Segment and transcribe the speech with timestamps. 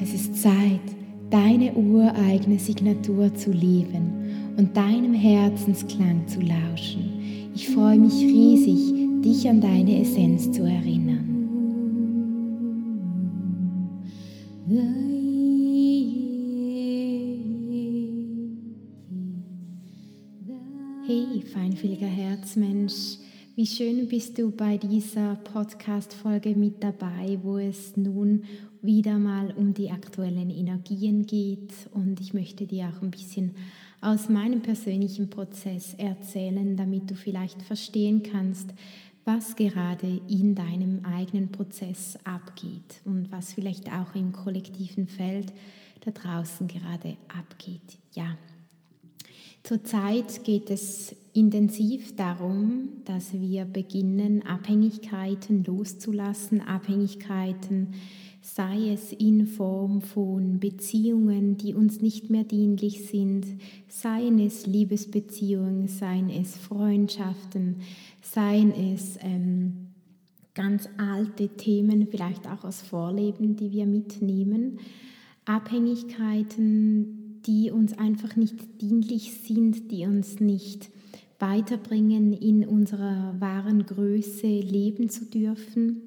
[0.00, 0.80] Es ist Zeit,
[1.30, 7.50] deine ureigene Signatur zu leben und deinem Herzensklang zu lauschen.
[7.54, 11.36] Ich freue mich riesig, dich an deine Essenz zu erinnern.
[21.06, 23.18] Hey, feinfühliger Herzmensch.
[23.56, 28.44] Wie schön bist du bei dieser Podcast-Folge mit dabei, wo es nun
[28.82, 31.72] wieder mal um die aktuellen Energien geht.
[31.94, 33.54] Und ich möchte dir auch ein bisschen
[34.02, 38.74] aus meinem persönlichen Prozess erzählen, damit du vielleicht verstehen kannst,
[39.24, 45.50] was gerade in deinem eigenen Prozess abgeht und was vielleicht auch im kollektiven Feld
[46.04, 47.96] da draußen gerade abgeht.
[48.12, 48.36] Ja,
[49.66, 57.88] Zurzeit geht es intensiv darum, dass wir beginnen, Abhängigkeiten loszulassen, Abhängigkeiten,
[58.40, 63.44] sei es in Form von Beziehungen, die uns nicht mehr dienlich sind,
[63.88, 67.80] seien es Liebesbeziehungen, seien es Freundschaften,
[68.22, 69.88] seien es ähm,
[70.54, 74.78] ganz alte Themen, vielleicht auch aus Vorleben, die wir mitnehmen,
[75.44, 77.15] Abhängigkeiten,
[77.46, 80.90] die uns einfach nicht dienlich sind, die uns nicht
[81.38, 86.02] weiterbringen, in unserer wahren Größe leben zu dürfen.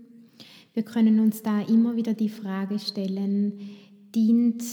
[0.73, 3.53] Wir können uns da immer wieder die Frage stellen,
[4.15, 4.63] dient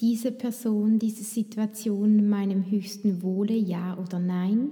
[0.00, 4.70] diese Person, diese Situation meinem höchsten Wohle, ja oder nein?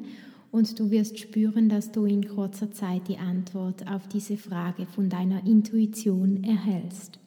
[0.50, 5.10] Und du wirst spüren, dass du in kurzer Zeit die Antwort auf diese Frage von
[5.10, 7.18] deiner Intuition erhältst.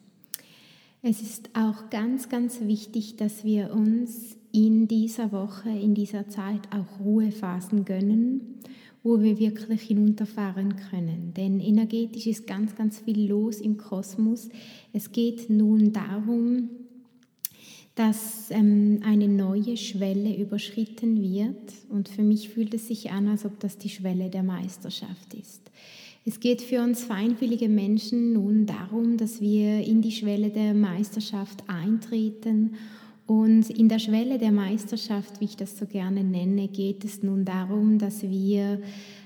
[1.04, 6.60] Es ist auch ganz, ganz wichtig, dass wir uns in dieser Woche, in dieser Zeit
[6.70, 8.60] auch Ruhephasen gönnen,
[9.02, 11.34] wo wir wirklich hinunterfahren können.
[11.36, 14.48] Denn energetisch ist ganz, ganz viel los im Kosmos.
[14.92, 16.70] Es geht nun darum,
[17.96, 21.72] dass ähm, eine neue Schwelle überschritten wird.
[21.88, 25.62] Und für mich fühlt es sich an, als ob das die Schwelle der Meisterschaft ist.
[26.24, 31.64] Es geht für uns feinfühlige Menschen nun darum, dass wir in die Schwelle der Meisterschaft
[31.66, 32.76] eintreten.
[33.26, 37.44] Und in der Schwelle der Meisterschaft, wie ich das so gerne nenne, geht es nun
[37.44, 38.80] darum, dass wir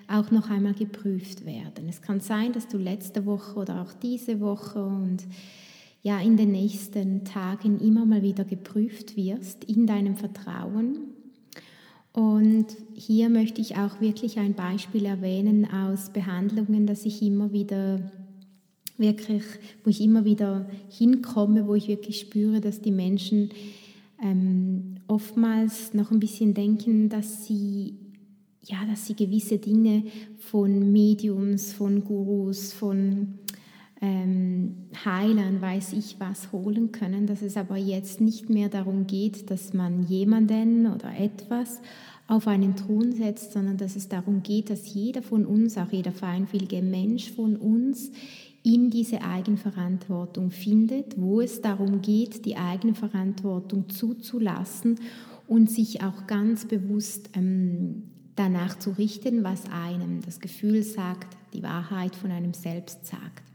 [0.08, 1.86] auch noch einmal geprüft werden.
[1.88, 5.18] Es kann sein, dass du letzte Woche oder auch diese Woche und
[6.02, 11.15] ja in den nächsten Tagen immer mal wieder geprüft wirst in deinem Vertrauen
[12.16, 18.10] und hier möchte ich auch wirklich ein Beispiel erwähnen aus Behandlungen, dass ich immer wieder
[18.96, 19.42] wirklich,
[19.84, 23.50] wo ich immer wieder hinkomme, wo ich wirklich spüre, dass die Menschen
[24.22, 27.98] ähm, oftmals noch ein bisschen denken, dass sie
[28.62, 30.04] ja, dass sie gewisse Dinge
[30.38, 33.34] von Mediums, von Gurus, von
[34.00, 34.74] ähm,
[35.04, 39.72] Heilern, weiß ich was, holen können, dass es aber jetzt nicht mehr darum geht, dass
[39.72, 41.80] man jemanden oder etwas
[42.28, 46.12] auf einen Thron setzt, sondern dass es darum geht, dass jeder von uns, auch jeder
[46.12, 48.10] feinfühlige Mensch von uns,
[48.62, 54.98] in diese Eigenverantwortung findet, wo es darum geht, die Eigenverantwortung zuzulassen
[55.46, 58.02] und sich auch ganz bewusst ähm,
[58.34, 63.45] danach zu richten, was einem das Gefühl sagt, die Wahrheit von einem selbst sagt.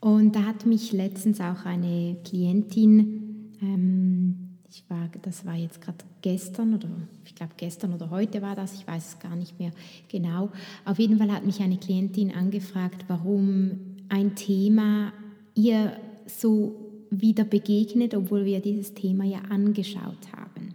[0.00, 5.98] Und da hat mich letztens auch eine Klientin ähm, ich war, das war jetzt gerade
[6.22, 6.88] gestern oder
[7.24, 9.72] ich glaube gestern oder heute war das, ich weiß es gar nicht mehr
[10.08, 10.50] genau.
[10.84, 15.12] Auf jeden Fall hat mich eine Klientin angefragt, warum ein Thema
[15.54, 15.92] ihr
[16.26, 16.76] so
[17.10, 20.74] wieder begegnet, obwohl wir dieses Thema ja angeschaut haben.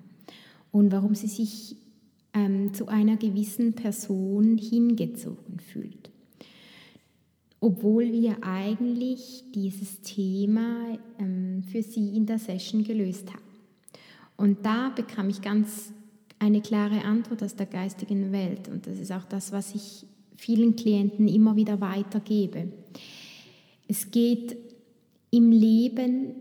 [0.71, 1.77] Und warum sie sich
[2.33, 6.11] ähm, zu einer gewissen Person hingezogen fühlt.
[7.59, 13.43] Obwohl wir eigentlich dieses Thema ähm, für sie in der Session gelöst haben.
[14.37, 15.93] Und da bekam ich ganz
[16.39, 18.67] eine klare Antwort aus der geistigen Welt.
[18.67, 20.05] Und das ist auch das, was ich
[20.35, 22.67] vielen Klienten immer wieder weitergebe.
[23.87, 24.57] Es geht
[25.31, 26.33] im Leben,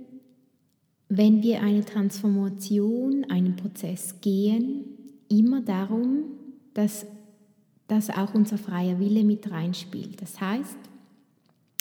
[1.08, 4.84] wenn wir eine Transformation, einen Prozess gehen,
[5.28, 6.24] immer darum,
[6.74, 7.06] dass,
[7.86, 10.20] dass auch unser freier Wille mit reinspielt.
[10.20, 10.78] Das heißt,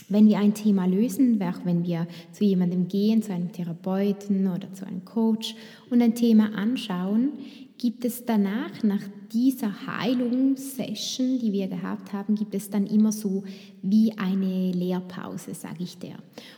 [0.10, 4.72] wenn wir ein Thema lösen, auch wenn wir zu jemandem gehen, zu einem Therapeuten oder
[4.74, 5.56] zu einem Coach
[5.90, 7.34] und ein Thema anschauen,
[7.78, 9.02] gibt es danach, nach
[9.34, 13.44] dieser Heilungssession, die wir gehabt haben, gibt es dann immer so
[13.82, 16.16] wie eine Lehrpause, sage ich dir.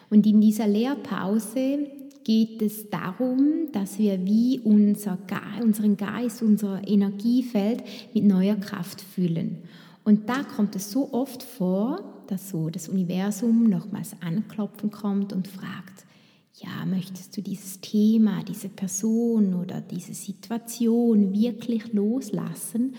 [0.09, 1.87] Und in dieser Lehrpause
[2.23, 7.83] geht es darum, dass wir wie unser Ge unseren Geist, unser Energiefeld
[8.13, 9.59] mit neuer Kraft füllen.
[10.03, 15.47] Und da kommt es so oft vor, dass so das Universum nochmals anklopfen kommt und
[15.47, 16.05] fragt,
[16.53, 22.95] Ja, möchtest du dieses Thema, diese Person oder diese Situation wirklich loslassen?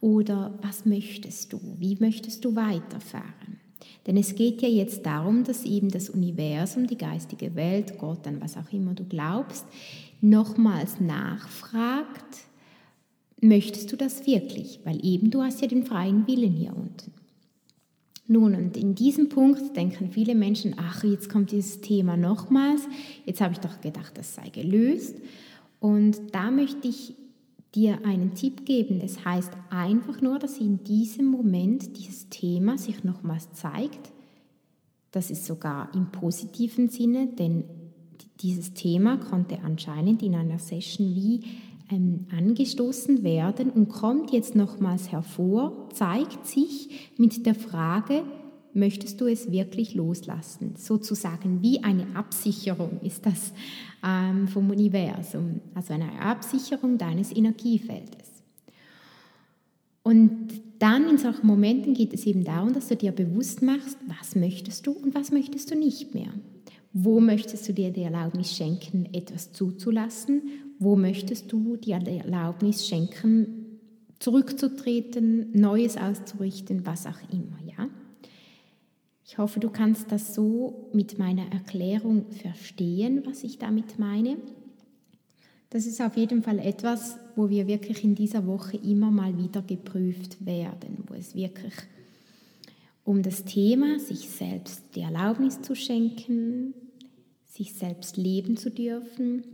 [0.00, 1.60] Oder was möchtest du?
[1.78, 3.60] Wie möchtest du weiterfahren?
[4.06, 8.40] Denn es geht ja jetzt darum, dass eben das Universum, die geistige Welt, Gott, an
[8.40, 9.64] was auch immer du glaubst,
[10.20, 12.46] nochmals nachfragt,
[13.40, 14.80] möchtest du das wirklich?
[14.84, 17.12] Weil eben du hast ja den freien Willen hier unten.
[18.28, 22.82] Nun, und in diesem Punkt denken viele Menschen, ach, jetzt kommt dieses Thema nochmals,
[23.26, 25.16] jetzt habe ich doch gedacht, das sei gelöst.
[25.80, 27.16] Und da möchte ich
[27.74, 29.00] dir einen Tipp geben.
[29.00, 34.12] Das heißt einfach nur, dass in diesem Moment dieses Thema sich nochmals zeigt.
[35.10, 37.64] Das ist sogar im positiven Sinne, denn
[38.40, 41.40] dieses Thema konnte anscheinend in einer Session wie
[41.92, 48.22] ähm, angestoßen werden und kommt jetzt nochmals hervor, zeigt sich mit der Frage,
[48.74, 50.74] möchtest du es wirklich loslassen?
[50.76, 53.52] Sozusagen wie eine Absicherung ist das
[54.04, 58.42] ähm, vom Universum, also eine Absicherung deines Energiefeldes.
[60.02, 60.48] Und
[60.78, 64.86] dann in solchen Momenten geht es eben darum, dass du dir bewusst machst, was möchtest
[64.86, 66.32] du und was möchtest du nicht mehr.
[66.92, 70.42] Wo möchtest du dir die Erlaubnis schenken, etwas zuzulassen?
[70.78, 73.78] Wo möchtest du dir die Erlaubnis schenken,
[74.18, 77.88] zurückzutreten, Neues auszurichten, was auch immer, ja?
[79.24, 84.36] Ich hoffe, du kannst das so mit meiner Erklärung verstehen, was ich damit meine.
[85.70, 89.62] Das ist auf jeden Fall etwas, wo wir wirklich in dieser Woche immer mal wieder
[89.62, 91.72] geprüft werden, wo es wirklich
[93.04, 96.74] um das Thema, sich selbst die Erlaubnis zu schenken,
[97.52, 99.44] sich selbst leben zu dürfen,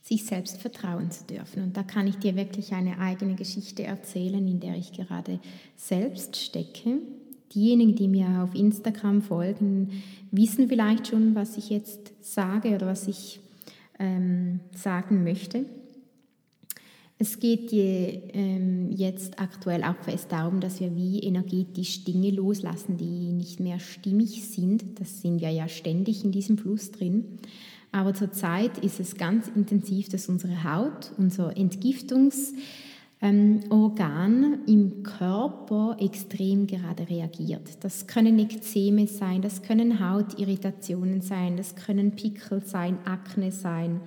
[0.00, 1.62] sich selbst vertrauen zu dürfen.
[1.62, 5.40] Und da kann ich dir wirklich eine eigene Geschichte erzählen, in der ich gerade
[5.76, 7.00] selbst stecke.
[7.54, 13.08] Diejenigen, die mir auf Instagram folgen, wissen vielleicht schon, was ich jetzt sage oder was
[13.08, 13.40] ich
[13.98, 15.66] ähm, sagen möchte.
[17.18, 23.32] Es geht ähm, jetzt aktuell auch fest darum, dass wir wie energetisch Dinge loslassen, die
[23.32, 25.00] nicht mehr stimmig sind.
[25.00, 27.38] Das sind wir ja ständig in diesem Fluss drin.
[27.90, 32.52] Aber zurzeit ist es ganz intensiv, dass unsere Haut, unser Entgiftungsorgan
[33.22, 37.78] ähm, im Körper extrem gerade reagiert.
[37.80, 44.02] Das können Ekzeme sein, das können Hautirritationen sein, das können Pickel sein, Akne sein.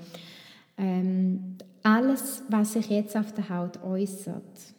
[0.77, 4.73] Ähm, alles, was sich jetzt auf der Haut äußert,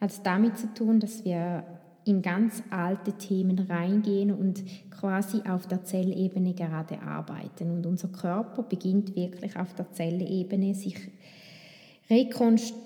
[0.00, 1.64] hat damit zu tun, dass wir
[2.04, 7.70] in ganz alte Themen reingehen und quasi auf der Zellebene gerade arbeiten.
[7.70, 10.96] Und unser Körper beginnt wirklich auf der Zellebene sich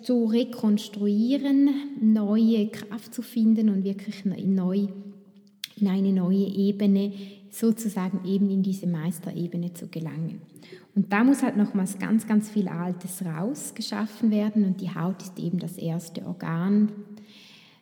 [0.03, 1.71] zu rekonstruieren,
[2.01, 4.89] neue Kraft zu finden und wirklich neu
[5.77, 7.13] in eine neue Ebene,
[7.59, 10.43] sozusagen eben in diese Meisterebene zu gelangen.
[10.95, 15.39] Und da muss halt nochmals ganz, ganz viel Altes rausgeschaffen werden und die Haut ist
[15.39, 16.93] eben das erste Organ,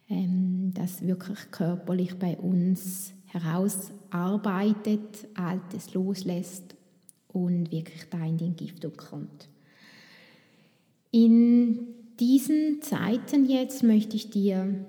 [0.08, 6.76] ähm, das wirklich körperlich bei uns herausarbeitet, Altes loslässt
[7.28, 9.48] und wirklich da in die Entgiftung kommt.
[11.10, 11.86] In
[12.20, 14.84] diesen Zeiten jetzt möchte ich dir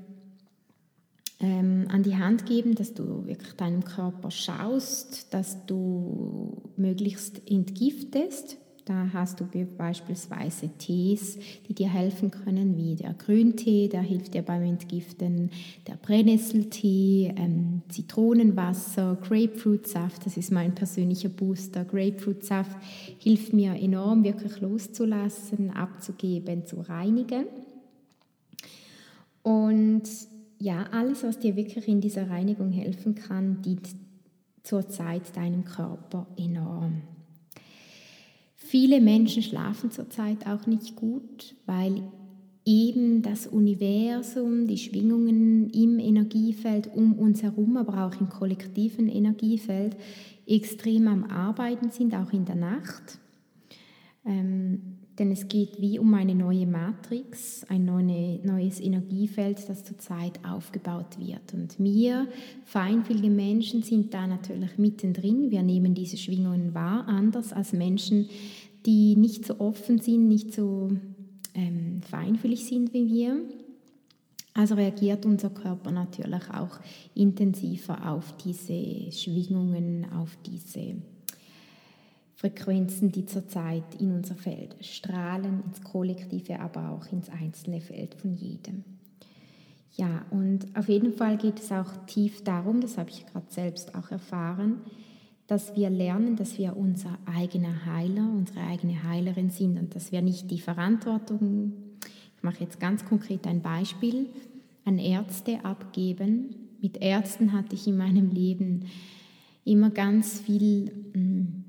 [1.44, 8.58] ähm, an die Hand geben, dass du wirklich deinem Körper schaust, dass du möglichst entgiftest.
[8.86, 9.46] Da hast du
[9.78, 15.52] beispielsweise Tees, die dir helfen können, wie der Grüntee, der hilft dir beim Entgiften,
[15.88, 21.86] der Brennnesseltee, ähm, Zitronenwasser, Grapefruitsaft, das ist mein persönlicher Booster.
[21.86, 22.78] Grapefruitsaft
[23.20, 27.46] hilft mir enorm, wirklich loszulassen, abzugeben, zu reinigen.
[29.44, 30.04] Und
[30.64, 33.90] ja, alles, was dir wirklich in dieser Reinigung helfen kann, dient
[34.64, 37.02] zurzeit deinem Körper enorm.
[38.56, 42.02] Viele Menschen schlafen zurzeit auch nicht gut, weil
[42.66, 49.98] eben das Universum, die Schwingungen im Energiefeld um uns herum, aber auch im kollektiven Energiefeld
[50.48, 53.20] extrem am Arbeiten sind, auch in der Nacht.
[54.26, 61.20] Ähm, denn es geht wie um eine neue Matrix, ein neues Energiefeld, das zurzeit aufgebaut
[61.20, 61.54] wird.
[61.54, 62.28] Und wir,
[62.66, 65.52] feinfühlige Menschen, sind da natürlich mittendrin.
[65.52, 68.28] Wir nehmen diese Schwingungen wahr, anders als Menschen,
[68.86, 70.92] die nicht so offen sind, nicht so
[71.54, 73.42] ähm, feinfühlig sind wie wir.
[74.56, 76.80] Also reagiert unser Körper natürlich auch
[77.16, 80.96] intensiver auf diese Schwingungen, auf diese
[82.44, 88.36] Frequenzen, die zurzeit in unser Feld strahlen, ins Kollektive, aber auch ins einzelne Feld von
[88.36, 88.84] jedem.
[89.96, 93.96] Ja, und auf jeden Fall geht es auch tief darum, das habe ich gerade selbst
[93.96, 94.82] auch erfahren,
[95.48, 100.22] dass wir lernen, dass wir unser eigener Heiler, unsere eigene Heilerin sind und dass wir
[100.22, 101.72] nicht die Verantwortung,
[102.36, 104.26] ich mache jetzt ganz konkret ein Beispiel,
[104.84, 106.56] an Ärzte abgeben.
[106.82, 108.88] Mit Ärzten hatte ich in meinem Leben
[109.64, 111.63] immer ganz viel hm,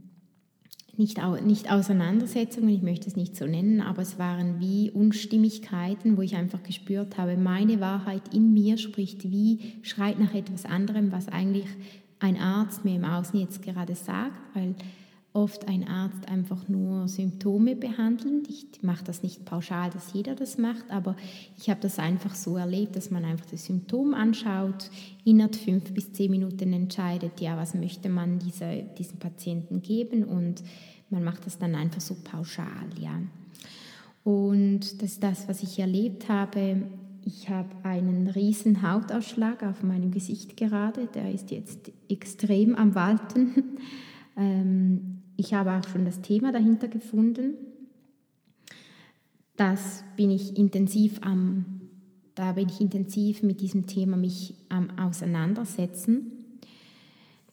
[0.99, 6.23] nicht, nicht Auseinandersetzungen, ich möchte es nicht so nennen, aber es waren wie Unstimmigkeiten, wo
[6.23, 11.29] ich einfach gespürt habe, meine Wahrheit in mir spricht wie, schreit nach etwas anderem, was
[11.29, 11.67] eigentlich
[12.21, 14.75] ein Arzt mir im Außen jetzt gerade sagt, weil
[15.35, 18.49] oft ein Arzt einfach nur Symptome behandelt.
[18.49, 21.17] Ich mache das nicht pauschal, dass jeder das macht, aber
[21.59, 24.91] ich habe das einfach so erlebt, dass man einfach das Symptom anschaut,
[25.25, 30.63] innerhalb fünf bis zehn Minuten entscheidet, ja, was möchte man dieser, diesem Patienten geben und
[31.11, 33.21] man macht das dann einfach so pauschal, ja.
[34.23, 36.83] Und das ist das, was ich erlebt habe.
[37.25, 43.53] Ich habe einen riesen Hautausschlag auf meinem Gesicht gerade, der ist jetzt extrem am Walten.
[44.37, 47.55] Ähm, ich habe auch schon das Thema dahinter gefunden.
[49.57, 51.65] Das bin ich intensiv am,
[52.35, 56.33] da bin ich intensiv mit diesem Thema mich am Auseinandersetzen.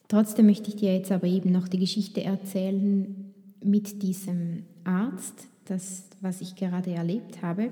[0.07, 3.33] Trotzdem möchte ich dir jetzt aber eben noch die Geschichte erzählen
[3.63, 7.71] mit diesem Arzt, das, was ich gerade erlebt habe.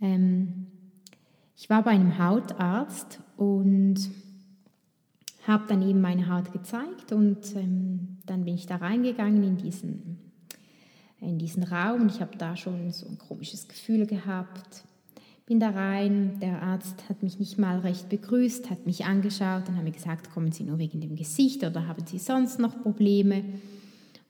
[0.00, 0.66] Ähm,
[1.56, 3.96] ich war bei einem Hautarzt und
[5.48, 10.18] habe dann eben meine Haut gezeigt und ähm, dann bin ich da reingegangen in diesen,
[11.20, 14.84] in diesen Raum und ich habe da schon so ein komisches Gefühl gehabt.
[15.46, 19.76] Bin da rein, der Arzt hat mich nicht mal recht begrüßt, hat mich angeschaut und
[19.76, 23.42] hat mir gesagt, kommen Sie nur wegen dem Gesicht oder haben Sie sonst noch Probleme?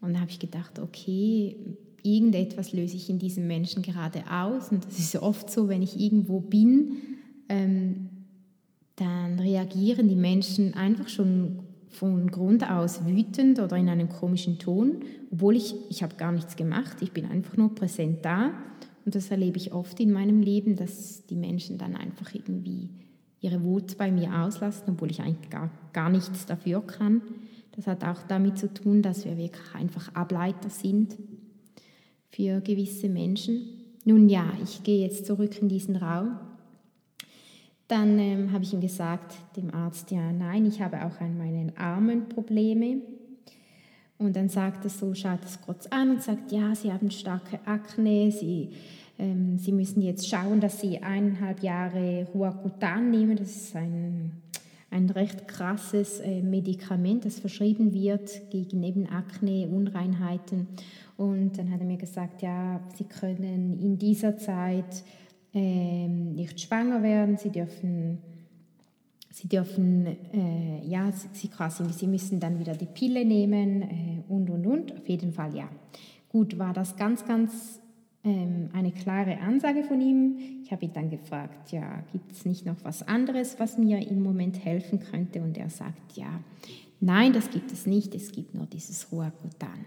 [0.01, 1.57] Und da habe ich gedacht, okay,
[2.05, 5.99] irgendetwas löse ich in diesem Menschen gerade aus und das ist oft so, wenn ich
[5.99, 6.99] irgendwo bin,
[7.49, 8.11] ähm,
[9.59, 15.57] reagieren die Menschen einfach schon von Grund aus wütend oder in einem komischen Ton, obwohl
[15.57, 18.53] ich, ich habe gar nichts gemacht, ich bin einfach nur präsent da.
[19.05, 22.91] Und das erlebe ich oft in meinem Leben, dass die Menschen dann einfach irgendwie
[23.41, 27.23] ihre Wut bei mir auslassen, obwohl ich eigentlich gar, gar nichts dafür kann.
[27.75, 31.17] Das hat auch damit zu tun, dass wir wirklich einfach Ableiter sind
[32.31, 33.63] für gewisse Menschen.
[34.05, 36.37] Nun ja, ich gehe jetzt zurück in diesen Raum
[37.89, 41.77] dann ähm, habe ich ihm gesagt, dem Arzt, ja, nein, ich habe auch an meinen
[41.77, 42.99] Armen Probleme.
[44.19, 47.61] Und dann sagt er so, schaut es kurz an und sagt, ja, Sie haben starke
[47.67, 48.71] Akne, Sie,
[49.19, 53.37] ähm, Sie müssen jetzt schauen, dass Sie eineinhalb Jahre Huacutan nehmen.
[53.37, 54.33] Das ist ein,
[54.91, 60.67] ein recht krasses äh, Medikament, das verschrieben wird gegen eben Akne, Unreinheiten.
[61.17, 65.05] Und dann hat er mir gesagt, ja, Sie können in dieser Zeit
[65.59, 68.19] ähm, nicht schwanger werden, sie dürfen,
[69.31, 74.49] sie dürfen, äh, ja, sie, quasi, sie müssen dann wieder die Pille nehmen äh, und,
[74.51, 74.93] und, und.
[74.97, 75.69] Auf jeden Fall ja.
[76.29, 77.81] Gut, war das ganz, ganz
[78.23, 80.37] ähm, eine klare Ansage von ihm.
[80.63, 84.23] Ich habe ihn dann gefragt, ja, gibt es nicht noch was anderes, was mir im
[84.23, 85.43] Moment helfen könnte?
[85.43, 86.41] Und er sagt, ja,
[87.01, 89.87] nein, das gibt es nicht, es gibt nur dieses Roacutan.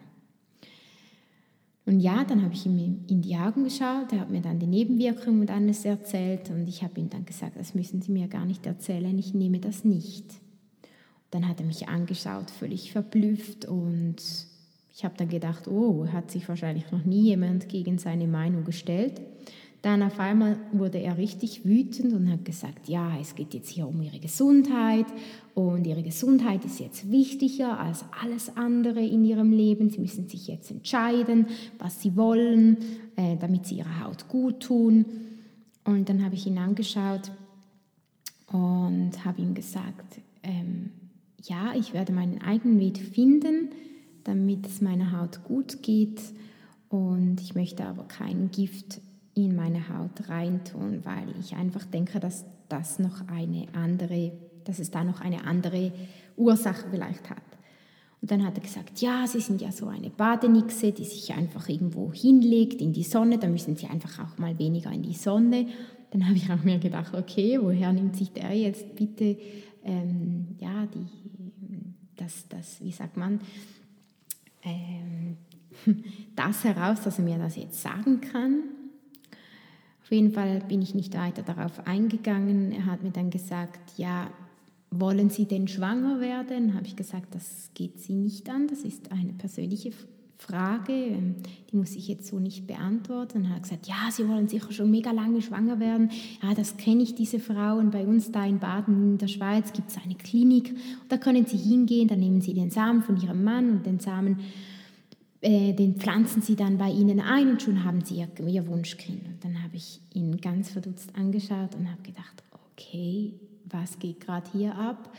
[1.85, 4.67] Und ja, dann habe ich ihm in die Augen geschaut, er hat mir dann die
[4.67, 8.45] Nebenwirkungen und alles erzählt und ich habe ihm dann gesagt, das müssen Sie mir gar
[8.45, 10.25] nicht erzählen, ich nehme das nicht.
[11.31, 14.17] dann hat er mich angeschaut, völlig verblüfft und
[14.93, 19.21] ich habe dann gedacht, oh, hat sich wahrscheinlich noch nie jemand gegen seine Meinung gestellt.
[19.81, 23.87] Dann auf einmal wurde er richtig wütend und hat gesagt, ja, es geht jetzt hier
[23.87, 25.07] um ihre Gesundheit
[25.55, 29.89] und ihre Gesundheit ist jetzt wichtiger als alles andere in ihrem Leben.
[29.89, 31.47] Sie müssen sich jetzt entscheiden,
[31.79, 32.77] was sie wollen,
[33.15, 35.05] äh, damit sie ihrer Haut gut tun.
[35.83, 37.31] Und dann habe ich ihn angeschaut
[38.51, 40.91] und habe ihm gesagt, ähm,
[41.43, 43.69] ja, ich werde meinen eigenen Weg finden,
[44.25, 46.21] damit es meiner Haut gut geht
[46.89, 49.01] und ich möchte aber kein Gift
[49.33, 54.31] in meine Haut reintun, weil ich einfach denke, dass das noch eine andere,
[54.65, 55.91] dass es da noch eine andere
[56.37, 57.37] Ursache vielleicht hat.
[58.21, 61.67] Und dann hat er gesagt, ja, Sie sind ja so eine Badenixe, die sich einfach
[61.67, 65.67] irgendwo hinlegt in die Sonne, da müssen Sie einfach auch mal weniger in die Sonne.
[66.11, 69.37] Dann habe ich auch mir gedacht, okay, woher nimmt sich der jetzt bitte,
[69.83, 71.07] ähm, ja, die,
[72.15, 73.39] das, das, wie sagt man,
[74.63, 75.37] ähm,
[76.35, 78.63] das heraus, dass er mir das jetzt sagen kann.
[80.11, 82.73] Auf jeden Fall bin ich nicht weiter darauf eingegangen.
[82.73, 84.29] Er hat mir dann gesagt, ja,
[84.89, 86.73] wollen Sie denn schwanger werden?
[86.73, 89.93] Habe ich gesagt, das geht Sie nicht an, das ist eine persönliche
[90.37, 91.35] Frage, ähm,
[91.71, 93.45] die muss ich jetzt so nicht beantworten.
[93.45, 96.11] Er hat gesagt, ja, Sie wollen sicher schon mega lange schwanger werden.
[96.43, 97.91] Ja, das kenne ich, diese Frauen.
[97.91, 100.75] Bei uns da in Baden in der Schweiz gibt es eine Klinik.
[101.07, 104.39] Da können Sie hingehen, da nehmen Sie den Samen von Ihrem Mann und den Samen,
[105.41, 109.25] äh, den pflanzen Sie dann bei Ihnen ein und schon haben Sie Ihr, Ihr Wunschkind.
[109.25, 113.33] Und dann habe ich ihn ganz verdutzt angeschaut und habe gedacht, okay,
[113.65, 115.11] was geht gerade hier ab?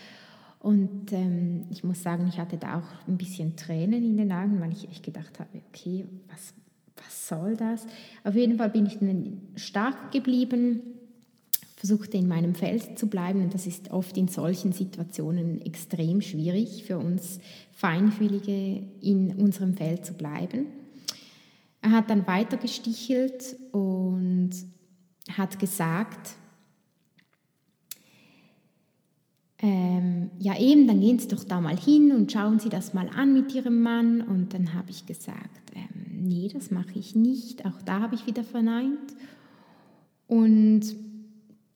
[0.61, 4.61] Und ähm, ich muss sagen, ich hatte da auch ein bisschen Tränen in den Augen,
[4.61, 6.55] weil ich echt gedacht habe, okay, was,
[6.97, 7.85] was soll das?
[8.23, 10.83] Auf jeden Fall bin ich dann stark geblieben,
[11.83, 16.85] versuchte in meinem Feld zu bleiben und das ist oft in solchen Situationen extrem schwierig
[16.85, 17.41] für uns
[17.73, 20.67] Feinfühlige in unserem Feld zu bleiben.
[21.81, 24.51] Er hat dann weiter gestichelt und
[25.29, 26.37] hat gesagt,
[29.59, 33.09] ähm, ja eben, dann gehen Sie doch da mal hin und schauen Sie das mal
[33.09, 34.21] an mit Ihrem Mann.
[34.21, 37.67] Und dann habe ich gesagt, ähm, nee, das mache ich nicht.
[37.67, 39.17] Auch da habe ich wieder verneint.
[40.29, 41.12] Und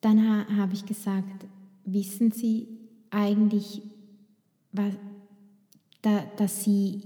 [0.00, 1.47] dann ha habe ich gesagt,
[1.85, 2.69] wissen Sie
[3.11, 3.83] eigentlich,
[4.73, 4.95] was,
[6.03, 7.03] da, dass Sie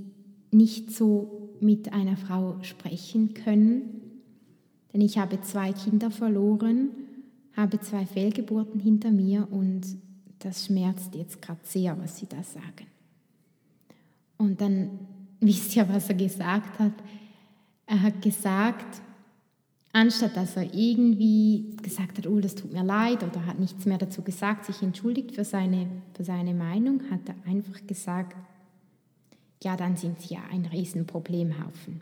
[0.51, 4.01] nicht so mit einer Frau sprechen können?
[4.93, 6.91] Denn ich habe zwei Kinder verloren,
[7.57, 9.83] habe zwei Fehlgeburten hinter mir und
[10.41, 12.87] das schmerzt jetzt gerade sehr, was Sie da sagen.
[14.37, 14.99] Und dann
[15.41, 16.93] wisst ihr, was er gesagt hat.
[17.87, 19.03] Er hat gesagt,
[19.93, 23.99] anstatt dass er irgendwie gesagt hat, oh, das tut mir leid oder hat nichts mehr
[23.99, 28.37] dazu gesagt, sich entschuldigt für seine, für seine Meinung, hat er einfach gesagt,
[29.63, 32.01] ja, dann sind Sie ja ein Riesenproblemhaufen.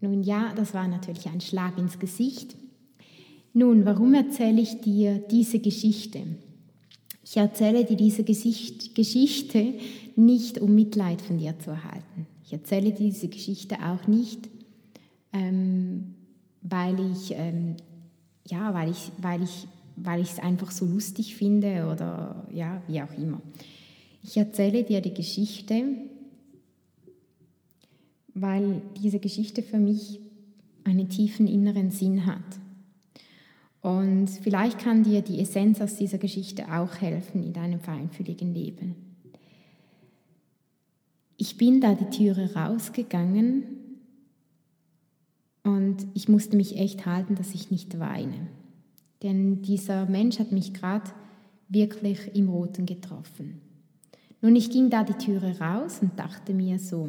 [0.00, 2.56] Nun ja, das war natürlich ein Schlag ins Gesicht.
[3.54, 6.22] Nun, warum erzähle ich dir diese Geschichte?
[7.24, 9.74] Ich erzähle dir diese Geschichte
[10.16, 12.26] nicht, um Mitleid von dir zu erhalten.
[12.44, 14.48] Ich erzähle diese Geschichte auch nicht,
[15.32, 16.14] ähm,
[16.62, 17.76] weil ich ähm,
[18.48, 23.12] ja, weil ich, weil ich, weil es einfach so lustig finde oder ja, wie auch
[23.16, 23.40] immer.
[24.22, 25.84] Ich erzähle dir die Geschichte,
[28.34, 30.20] weil diese Geschichte für mich
[30.84, 32.38] einen tiefen inneren Sinn hat.
[33.80, 38.94] Und vielleicht kann dir die Essenz aus dieser Geschichte auch helfen in deinem feinfühligen Leben.
[41.36, 43.81] Ich bin da die Türe rausgegangen
[45.64, 48.48] und ich musste mich echt halten, dass ich nicht weine.
[49.22, 51.10] Denn dieser Mensch hat mich gerade
[51.68, 53.60] wirklich im Roten getroffen.
[54.40, 57.08] Nun, ich ging da die Türe raus und dachte mir so,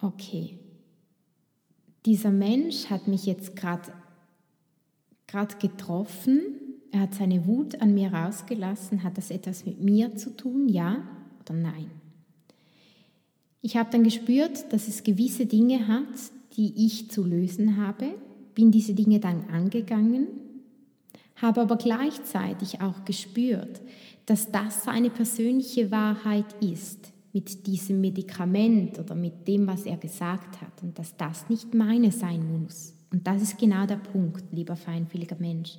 [0.00, 0.58] okay,
[2.06, 3.92] dieser Mensch hat mich jetzt gerade
[5.60, 6.40] getroffen,
[6.90, 11.02] er hat seine Wut an mir rausgelassen, hat das etwas mit mir zu tun, ja
[11.40, 11.90] oder nein?
[13.66, 16.04] Ich habe dann gespürt, dass es gewisse Dinge hat,
[16.56, 18.14] die ich zu lösen habe,
[18.54, 20.28] bin diese Dinge dann angegangen,
[21.34, 23.80] habe aber gleichzeitig auch gespürt,
[24.24, 30.60] dass das seine persönliche Wahrheit ist, mit diesem Medikament oder mit dem, was er gesagt
[30.60, 32.94] hat und dass das nicht meine sein muss.
[33.10, 35.76] Und das ist genau der Punkt, lieber feinfühliger Mensch.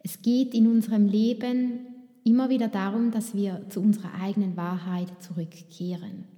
[0.00, 1.86] Es geht in unserem Leben
[2.22, 6.31] immer wieder darum, dass wir zu unserer eigenen Wahrheit zurückkehren.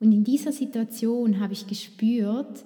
[0.00, 2.64] Und in dieser Situation habe ich gespürt,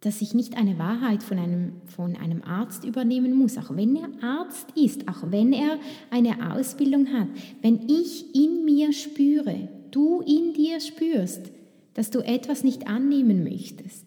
[0.00, 4.10] dass ich nicht eine Wahrheit von einem, von einem Arzt übernehmen muss, auch wenn er
[4.22, 5.78] Arzt ist, auch wenn er
[6.10, 7.28] eine Ausbildung hat.
[7.62, 11.50] Wenn ich in mir spüre, du in dir spürst,
[11.94, 14.04] dass du etwas nicht annehmen möchtest,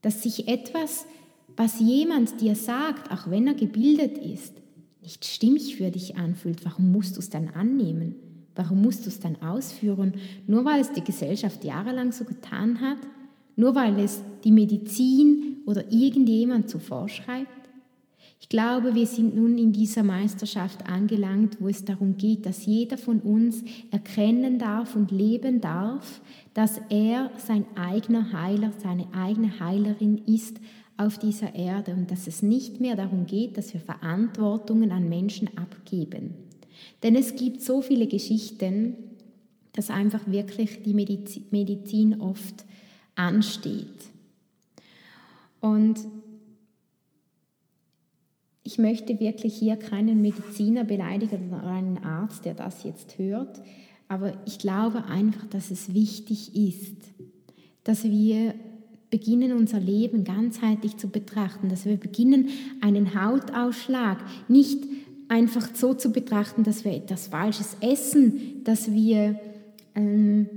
[0.00, 1.04] dass sich etwas,
[1.56, 4.54] was jemand dir sagt, auch wenn er gebildet ist,
[5.02, 8.14] nicht stimmig für dich anfühlt, warum musst du es dann annehmen?
[8.54, 10.14] Warum musst du es dann ausführen?
[10.46, 12.98] Nur weil es die Gesellschaft jahrelang so getan hat?
[13.56, 17.48] Nur weil es die Medizin oder irgendjemand so vorschreibt?
[18.40, 22.98] Ich glaube, wir sind nun in dieser Meisterschaft angelangt, wo es darum geht, dass jeder
[22.98, 26.20] von uns erkennen darf und leben darf,
[26.52, 30.58] dass er sein eigener Heiler, seine eigene Heilerin ist
[30.98, 35.48] auf dieser Erde und dass es nicht mehr darum geht, dass wir Verantwortungen an Menschen
[35.56, 36.34] abgeben.
[37.02, 38.96] Denn es gibt so viele Geschichten,
[39.72, 42.64] dass einfach wirklich die Medizin oft
[43.16, 44.08] ansteht.
[45.60, 45.98] Und
[48.62, 53.60] ich möchte wirklich hier keinen Mediziner beleidigen oder einen Arzt, der das jetzt hört,
[54.08, 56.96] aber ich glaube einfach, dass es wichtig ist,
[57.84, 58.54] dass wir
[59.10, 62.48] beginnen, unser Leben ganzheitlich zu betrachten, dass wir beginnen,
[62.80, 64.82] einen Hautausschlag nicht
[65.34, 69.38] einfach so zu betrachten, dass wir etwas Falsches essen, dass wir,
[69.96, 70.48] ähm,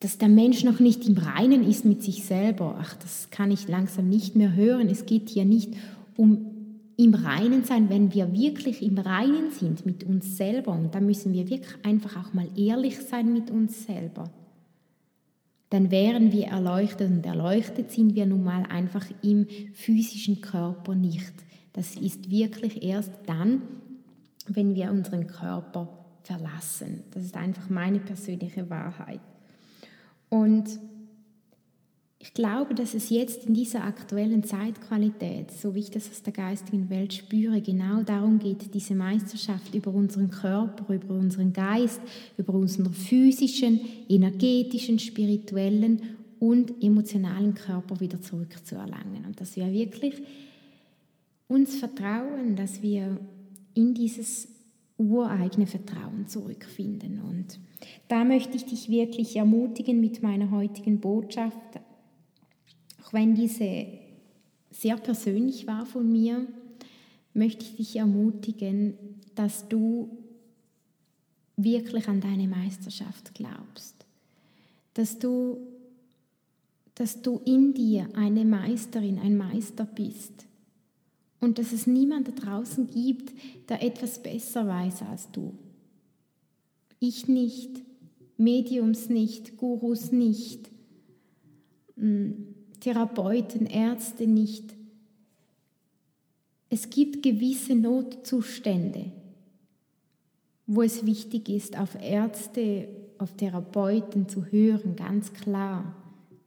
[0.00, 2.76] dass der Mensch noch nicht im Reinen ist mit sich selber.
[2.78, 4.88] Ach, das kann ich langsam nicht mehr hören.
[4.88, 5.72] Es geht hier nicht
[6.16, 6.52] um
[6.98, 10.72] im Reinen sein, wenn wir wirklich im Reinen sind mit uns selber.
[10.72, 14.30] Und da müssen wir wirklich einfach auch mal ehrlich sein mit uns selber.
[15.70, 21.32] Dann wären wir erleuchtet und erleuchtet sind wir nun mal einfach im physischen Körper nicht.
[21.72, 23.60] Das ist wirklich erst dann,
[24.48, 25.88] wenn wir unseren Körper
[26.22, 27.04] verlassen.
[27.12, 29.20] Das ist einfach meine persönliche Wahrheit.
[30.28, 30.80] Und
[32.18, 36.32] ich glaube, dass es jetzt in dieser aktuellen Zeitqualität, so wie ich das aus der
[36.32, 42.00] geistigen Welt spüre, genau darum geht, diese Meisterschaft über unseren Körper, über unseren Geist,
[42.36, 46.02] über unseren physischen, energetischen, spirituellen
[46.40, 49.24] und emotionalen Körper wieder zurückzuerlangen.
[49.26, 50.14] Und dass wir wirklich
[51.46, 53.18] uns vertrauen, dass wir
[53.76, 54.48] in dieses
[54.98, 57.20] ureigene Vertrauen zurückfinden.
[57.20, 57.58] Und
[58.08, 61.56] da möchte ich dich wirklich ermutigen mit meiner heutigen Botschaft,
[63.04, 63.86] auch wenn diese
[64.70, 66.46] sehr persönlich war von mir,
[67.34, 68.94] möchte ich dich ermutigen,
[69.34, 70.08] dass du
[71.56, 74.06] wirklich an deine Meisterschaft glaubst,
[74.94, 75.58] dass du,
[76.94, 80.45] dass du in dir eine Meisterin, ein Meister bist
[81.40, 83.32] und dass es niemand da draußen gibt,
[83.68, 85.54] der etwas besser weiß als du.
[86.98, 87.82] Ich nicht,
[88.36, 90.70] Mediums nicht, Gurus nicht,
[91.96, 94.74] hm, Therapeuten, Ärzte nicht.
[96.68, 99.12] Es gibt gewisse Notzustände,
[100.66, 105.94] wo es wichtig ist, auf Ärzte, auf Therapeuten zu hören, ganz klar.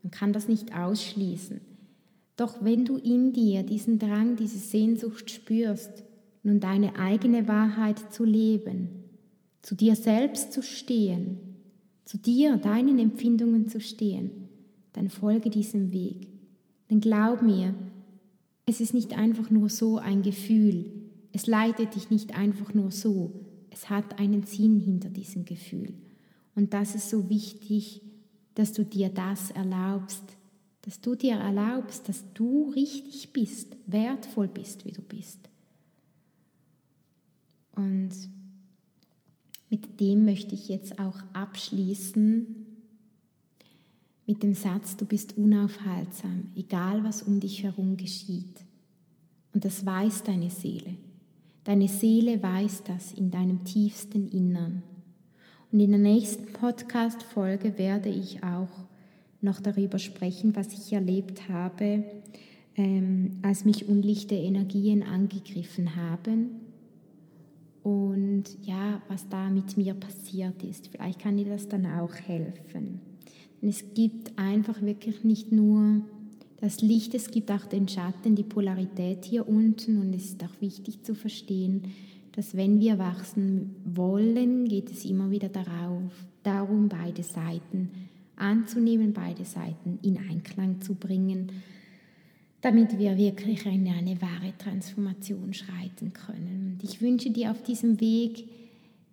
[0.04, 1.62] Man kann das nicht ausschließen.
[2.40, 6.06] Doch wenn du in dir diesen Drang, diese Sehnsucht spürst,
[6.42, 8.88] nun deine eigene Wahrheit zu leben,
[9.62, 11.38] zu dir selbst zu stehen,
[12.06, 14.48] zu dir, deinen Empfindungen zu stehen,
[14.94, 16.30] dann folge diesem Weg.
[16.90, 17.76] Denn glaub mir,
[18.66, 20.86] es ist nicht einfach nur so ein Gefühl,
[21.34, 23.34] es leitet dich nicht einfach nur so,
[23.70, 25.94] es hat einen Sinn hinter diesem Gefühl.
[26.56, 28.02] Und das ist so wichtig,
[28.56, 30.39] dass du dir das erlaubst,
[30.84, 35.40] dass du dir erlaubst, dass du richtig bist, wertvoll bist, wie du bist.
[37.76, 38.12] Und
[39.70, 42.66] mit dem möchte ich jetzt auch abschließen
[44.30, 48.64] mit dem Satz, du bist unaufhaltsam, egal was um dich herum geschieht.
[49.56, 50.96] Und das weiß deine Seele.
[51.64, 54.84] Deine Seele weiß das in deinem tiefsten Innern.
[55.72, 58.70] Und in der nächsten Podcast-Folge werde ich auch
[59.42, 62.04] noch darüber sprechen, was ich erlebt habe,
[62.76, 66.50] ähm, als mich unlichte Energien angegriffen haben
[67.84, 70.88] und ja, was da mit mir passiert ist.
[70.88, 73.00] Vielleicht kann dir das dann auch helfen.
[73.62, 76.02] Es gibt einfach wirklich nicht nur
[76.62, 80.62] das Licht, es gibt auch den Schatten, die Polarität hier unten und es ist auch
[80.62, 81.84] wichtig zu verstehen,
[82.34, 86.12] dass wenn wir wachsen wollen, geht es immer wieder darauf,
[86.44, 87.90] darum, beide Seiten
[88.40, 91.52] anzunehmen, beide Seiten in Einklang zu bringen,
[92.62, 96.74] damit wir wirklich eine, eine wahre Transformation schreiten können.
[96.74, 98.46] Und ich wünsche dir auf diesem Weg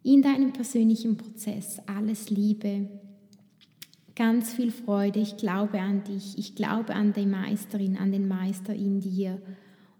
[0.02, 2.88] in deinem persönlichen Prozess alles Liebe,
[4.16, 5.20] ganz viel Freude.
[5.20, 6.36] Ich glaube an dich.
[6.38, 9.40] Ich glaube an die Meisterin, an den Meister in dir.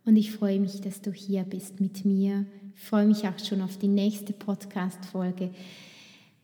[0.05, 2.47] Und ich freue mich, dass du hier bist mit mir.
[2.75, 5.51] Ich freue mich auch schon auf die nächste Podcast-Folge.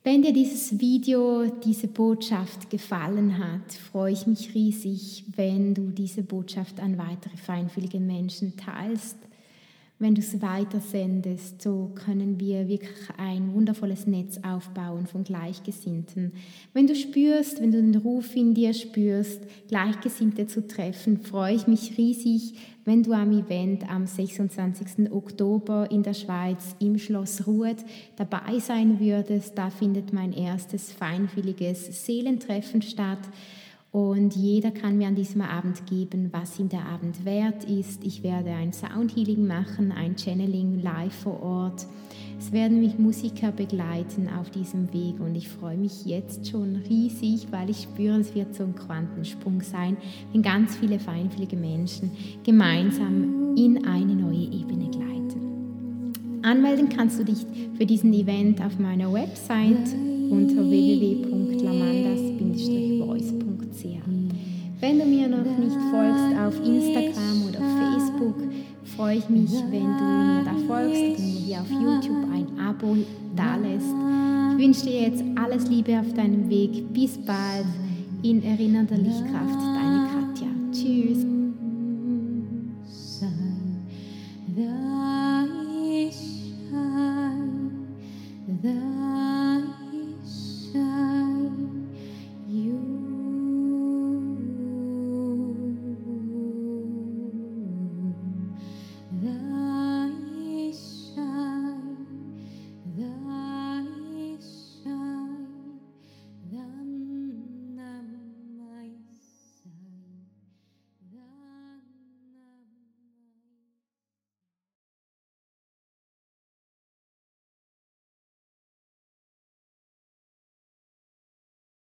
[0.04, 6.22] Wenn dir dieses Video, diese Botschaft gefallen hat, freue ich mich riesig, wenn du diese
[6.22, 9.16] Botschaft an weitere feinfühlige Menschen teilst
[10.02, 16.32] wenn du es weitersendest, so können wir wirklich ein wundervolles Netz aufbauen von Gleichgesinnten.
[16.72, 21.68] Wenn du spürst, wenn du den Ruf in dir spürst, Gleichgesinnte zu treffen, freue ich
[21.68, 25.12] mich riesig, wenn du am Event am 26.
[25.12, 27.84] Oktober in der Schweiz im Schloss Ruhet
[28.16, 29.56] dabei sein würdest.
[29.56, 33.20] Da findet mein erstes feinwilliges Seelentreffen statt.
[33.92, 38.02] Und jeder kann mir an diesem Abend geben, was ihm der Abend wert ist.
[38.05, 41.87] Ich werde ein Soundhealing machen, ein Channeling live vor Ort.
[42.38, 47.48] Es werden mich Musiker begleiten auf diesem Weg und ich freue mich jetzt schon riesig,
[47.50, 49.98] weil ich spüre, es wird so ein Quantensprung sein,
[50.33, 52.12] wenn ganz viele feinfühlige Menschen
[52.44, 56.12] gemeinsam in eine neue Ebene gleiten.
[56.42, 57.44] Anmelden kannst du dich
[57.76, 59.94] für diesen Event auf meiner Website
[60.31, 64.00] unter www.lamandas-voice.com sehr.
[64.80, 68.37] Wenn du mir noch nicht folgst auf Instagram oder Facebook,
[68.96, 72.96] freue ich mich, wenn du mir da folgst, du mir hier auf YouTube ein Abo
[73.37, 73.94] dalässt.
[74.52, 76.92] Ich wünsche dir jetzt alles Liebe auf deinem Weg.
[76.92, 77.66] Bis bald.
[78.22, 80.48] In erinnernder Lichtkraft, deine Katja.
[80.72, 81.41] Tschüss.